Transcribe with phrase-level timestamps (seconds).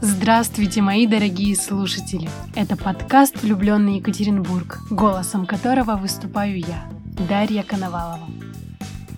[0.00, 2.30] Здравствуйте, мои дорогие слушатели!
[2.54, 6.84] Это подкаст «Влюбленный Екатеринбург», голосом которого выступаю я,
[7.28, 8.28] Дарья Коновалова.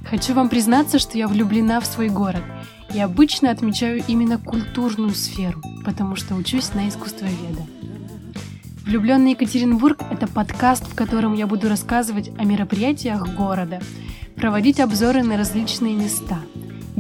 [0.09, 2.43] Хочу вам признаться, что я влюблена в свой город
[2.95, 7.63] и обычно отмечаю именно культурную сферу, потому что учусь на искусствоведа.
[8.87, 13.83] «Влюбленный Екатеринбург»— это подкаст, в котором я буду рассказывать о мероприятиях города,
[14.35, 16.39] проводить обзоры на различные места,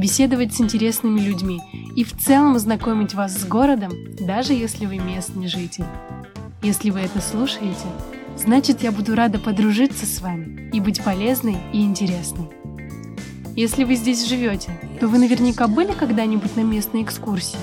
[0.01, 1.61] беседовать с интересными людьми
[1.95, 5.85] и в целом знакомить вас с городом, даже если вы местный житель.
[6.63, 7.87] Если вы это слушаете,
[8.37, 12.49] значит я буду рада подружиться с вами и быть полезной и интересной.
[13.55, 17.59] Если вы здесь живете, то вы наверняка были когда-нибудь на местной экскурсии.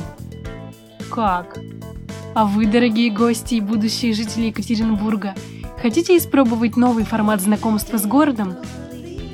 [1.10, 1.58] Как?
[2.36, 5.34] А вы, дорогие гости и будущие жители Екатеринбурга,
[5.82, 8.58] хотите испробовать новый формат знакомства с городом?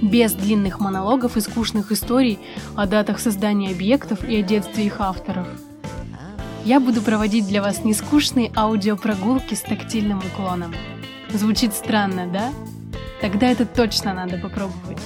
[0.03, 2.37] Без длинных монологов и скучных историй
[2.75, 5.47] о датах создания объектов и о детстве их авторов.
[6.65, 10.73] Я буду проводить для вас нескучные аудиопрогулки с тактильным уклоном.
[11.31, 12.51] Звучит странно, да?
[13.21, 14.99] Тогда это точно надо попробовать.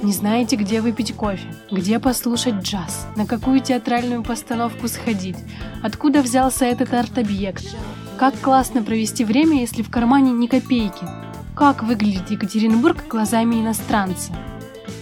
[0.00, 5.38] Не знаете, где выпить кофе, где послушать джаз, на какую театральную постановку сходить,
[5.82, 7.66] откуда взялся этот арт-объект,
[8.16, 11.04] как классно провести время, если в кармане ни копейки,
[11.58, 14.32] как выглядит Екатеринбург глазами иностранца.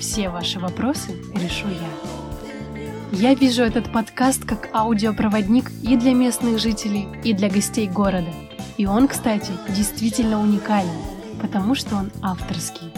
[0.01, 3.19] Все ваши вопросы решу я.
[3.19, 8.31] Я вижу этот подкаст как аудиопроводник и для местных жителей, и для гостей города.
[8.79, 10.97] И он, кстати, действительно уникален,
[11.43, 12.91] потому что он авторский.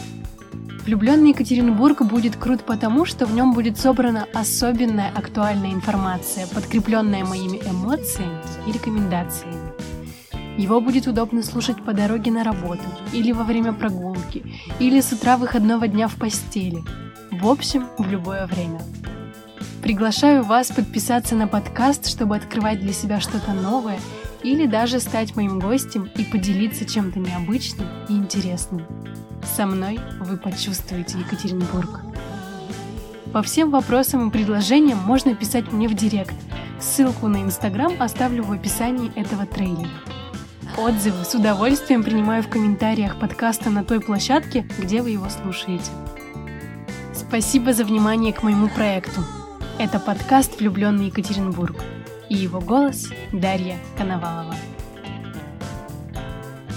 [0.84, 7.58] Влюбленный Екатеринбург будет крут потому, что в нем будет собрана особенная актуальная информация, подкрепленная моими
[7.68, 9.72] эмоциями и рекомендациями.
[10.58, 14.44] Его будет удобно слушать по дороге на работу, или во время прогулки,
[14.80, 16.82] или с утра выходного дня в постели.
[17.30, 18.82] В общем, в любое время.
[19.84, 24.00] Приглашаю вас подписаться на подкаст, чтобы открывать для себя что-то новое,
[24.42, 28.84] или даже стать моим гостем и поделиться чем-то необычным и интересным.
[29.56, 32.00] Со мной вы почувствуете Екатеринбург.
[33.32, 36.34] По всем вопросам и предложениям можно писать мне в директ.
[36.80, 39.88] Ссылку на Инстаграм оставлю в описании этого трейлера.
[40.78, 45.90] Отзывы с удовольствием принимаю в комментариях подкаста на той площадке, где вы его слушаете.
[47.12, 49.22] Спасибо за внимание к моему проекту.
[49.80, 51.82] Это подкаст «Влюбленный Екатеринбург»
[52.28, 54.54] и его голос Дарья Коновалова.